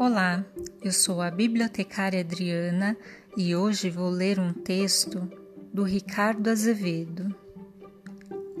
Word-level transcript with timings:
Olá, 0.00 0.46
eu 0.80 0.92
sou 0.92 1.20
a 1.20 1.28
bibliotecária 1.28 2.20
Adriana 2.20 2.96
e 3.36 3.56
hoje 3.56 3.90
vou 3.90 4.08
ler 4.08 4.38
um 4.38 4.52
texto 4.52 5.28
do 5.74 5.82
Ricardo 5.82 6.48
Azevedo. 6.48 7.34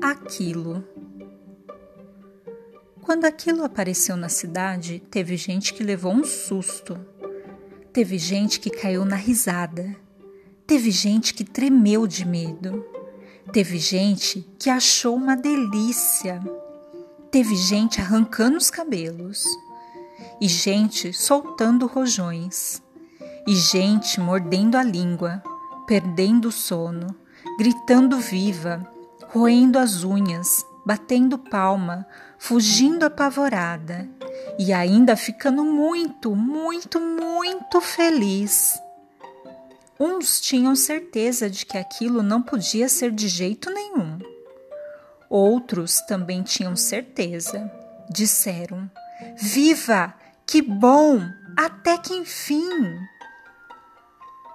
Aquilo. 0.02 0.84
Quando 3.00 3.24
aquilo 3.24 3.62
apareceu 3.62 4.16
na 4.16 4.28
cidade, 4.28 5.00
teve 5.12 5.36
gente 5.36 5.72
que 5.74 5.84
levou 5.84 6.12
um 6.12 6.24
susto. 6.24 6.98
Teve 7.92 8.18
gente 8.18 8.58
que 8.58 8.68
caiu 8.68 9.04
na 9.04 9.14
risada. 9.14 9.94
Teve 10.66 10.90
gente 10.90 11.32
que 11.34 11.44
tremeu 11.44 12.04
de 12.08 12.26
medo. 12.26 12.84
Teve 13.52 13.78
gente 13.78 14.44
que 14.58 14.68
achou 14.68 15.14
uma 15.14 15.36
delícia. 15.36 16.42
Teve 17.30 17.54
gente 17.54 18.00
arrancando 18.00 18.56
os 18.56 18.72
cabelos 18.72 19.44
e 20.40 20.48
gente 20.48 21.12
soltando 21.12 21.86
rojões, 21.86 22.82
e 23.46 23.54
gente 23.54 24.20
mordendo 24.20 24.76
a 24.76 24.82
língua, 24.82 25.42
perdendo 25.86 26.48
o 26.48 26.52
sono, 26.52 27.14
gritando 27.58 28.18
viva, 28.18 28.86
roendo 29.28 29.78
as 29.78 30.04
unhas, 30.04 30.64
batendo 30.84 31.38
palma, 31.38 32.06
fugindo 32.38 33.04
apavorada 33.04 34.08
e 34.58 34.72
ainda 34.72 35.16
ficando 35.16 35.64
muito, 35.64 36.34
muito, 36.34 37.00
muito 37.00 37.80
feliz. 37.80 38.78
Uns 40.00 40.40
tinham 40.40 40.76
certeza 40.76 41.50
de 41.50 41.66
que 41.66 41.76
aquilo 41.76 42.22
não 42.22 42.40
podia 42.40 42.88
ser 42.88 43.10
de 43.10 43.28
jeito 43.28 43.70
nenhum. 43.70 44.18
Outros 45.28 46.00
também 46.02 46.42
tinham 46.42 46.76
certeza. 46.76 47.70
Disseram: 48.08 48.88
Viva! 49.36 50.14
Que 50.46 50.62
bom! 50.62 51.20
Até 51.56 51.98
que 51.98 52.14
enfim! 52.14 52.98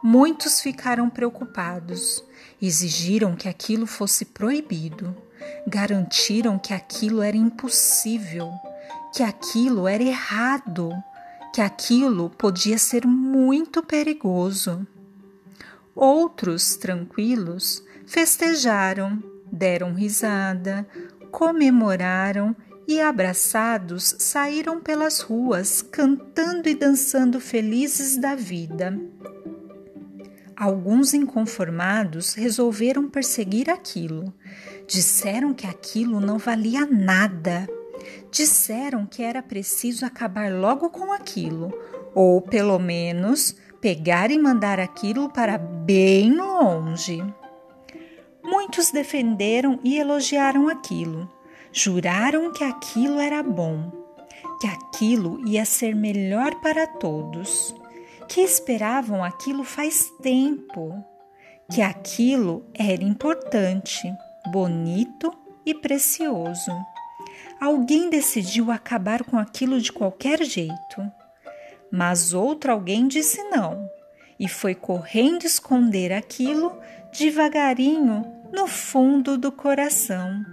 Muitos 0.01 0.59
ficaram 0.59 1.09
preocupados, 1.09 2.23
exigiram 2.61 3.35
que 3.35 3.47
aquilo 3.47 3.85
fosse 3.85 4.25
proibido, 4.25 5.15
garantiram 5.67 6.59
que 6.59 6.73
aquilo 6.73 7.21
era 7.21 7.37
impossível, 7.37 8.51
que 9.13 9.23
aquilo 9.23 9.87
era 9.87 10.03
errado, 10.03 10.91
que 11.53 11.61
aquilo 11.61 12.29
podia 12.29 12.77
ser 12.77 13.05
muito 13.05 13.83
perigoso. 13.83 14.85
Outros, 15.95 16.75
tranquilos, 16.75 17.83
festejaram, 18.05 19.23
deram 19.51 19.93
risada, 19.93 20.87
comemoraram 21.31 22.55
e, 22.87 22.99
abraçados, 22.99 24.15
saíram 24.19 24.81
pelas 24.81 25.21
ruas, 25.21 25.81
cantando 25.81 26.67
e 26.67 26.75
dançando 26.75 27.39
felizes 27.39 28.17
da 28.17 28.35
vida. 28.35 28.99
Alguns 30.55 31.13
inconformados 31.13 32.33
resolveram 32.33 33.09
perseguir 33.09 33.69
aquilo. 33.69 34.33
Disseram 34.87 35.53
que 35.53 35.65
aquilo 35.65 36.19
não 36.19 36.37
valia 36.37 36.85
nada. 36.85 37.67
Disseram 38.31 39.05
que 39.05 39.23
era 39.23 39.41
preciso 39.41 40.05
acabar 40.05 40.51
logo 40.53 40.89
com 40.89 41.11
aquilo, 41.11 41.73
ou 42.13 42.41
pelo 42.41 42.77
menos 42.79 43.55
pegar 43.79 44.29
e 44.29 44.37
mandar 44.37 44.79
aquilo 44.79 45.29
para 45.29 45.57
bem 45.57 46.35
longe. 46.35 47.23
Muitos 48.43 48.91
defenderam 48.91 49.79
e 49.83 49.97
elogiaram 49.97 50.67
aquilo 50.67 51.29
Juraram 51.75 52.53
que 52.53 52.63
aquilo 52.63 53.19
era 53.19 53.41
bom, 53.41 53.91
que 54.61 54.67
aquilo 54.67 55.43
ia 55.47 55.65
ser 55.65 55.95
melhor 55.95 56.53
para 56.61 56.85
todos, 56.85 57.73
que 58.29 58.41
esperavam 58.41 59.23
aquilo 59.23 59.63
faz 59.63 60.09
tempo, 60.21 61.03
que 61.71 61.81
aquilo 61.81 62.63
era 62.75 63.03
importante, 63.03 64.03
bonito 64.51 65.33
e 65.65 65.73
precioso. 65.73 66.71
Alguém 67.59 68.07
decidiu 68.07 68.69
acabar 68.69 69.23
com 69.23 69.39
aquilo 69.39 69.81
de 69.81 69.91
qualquer 69.91 70.43
jeito, 70.43 71.11
mas 71.91 72.33
outro 72.33 72.71
alguém 72.71 73.07
disse 73.07 73.41
não 73.49 73.89
e 74.39 74.47
foi 74.47 74.75
correndo 74.75 75.45
esconder 75.45 76.11
aquilo 76.11 76.77
devagarinho 77.11 78.23
no 78.51 78.67
fundo 78.67 79.37
do 79.37 79.51
coração. 79.51 80.43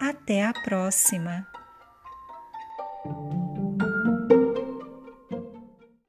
Até 0.00 0.44
a 0.44 0.52
próxima! 0.52 1.46